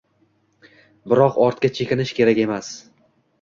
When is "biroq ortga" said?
1.13-1.71